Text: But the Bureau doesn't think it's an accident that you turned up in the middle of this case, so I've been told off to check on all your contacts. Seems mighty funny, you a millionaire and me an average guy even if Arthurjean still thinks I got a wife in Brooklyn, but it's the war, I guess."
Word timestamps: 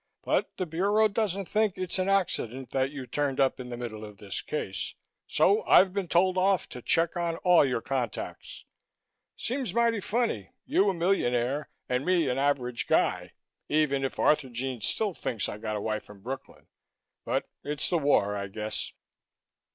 But 0.23 0.49
the 0.57 0.65
Bureau 0.65 1.07
doesn't 1.07 1.45
think 1.47 1.77
it's 1.77 1.99
an 1.99 2.09
accident 2.09 2.71
that 2.71 2.89
you 2.89 3.05
turned 3.05 3.39
up 3.39 3.59
in 3.59 3.69
the 3.69 3.77
middle 3.77 4.03
of 4.03 4.17
this 4.17 4.41
case, 4.41 4.95
so 5.27 5.61
I've 5.67 5.93
been 5.93 6.07
told 6.07 6.39
off 6.39 6.67
to 6.69 6.81
check 6.81 7.15
on 7.15 7.35
all 7.43 7.63
your 7.63 7.81
contacts. 7.83 8.65
Seems 9.37 9.75
mighty 9.75 9.99
funny, 9.99 10.53
you 10.65 10.89
a 10.89 10.93
millionaire 10.95 11.69
and 11.87 12.03
me 12.03 12.27
an 12.29 12.39
average 12.39 12.87
guy 12.87 13.33
even 13.69 14.03
if 14.03 14.17
Arthurjean 14.17 14.81
still 14.81 15.13
thinks 15.13 15.47
I 15.47 15.59
got 15.59 15.75
a 15.75 15.81
wife 15.81 16.09
in 16.09 16.21
Brooklyn, 16.21 16.65
but 17.23 17.47
it's 17.63 17.87
the 17.87 17.99
war, 17.99 18.35
I 18.35 18.47
guess." 18.47 18.93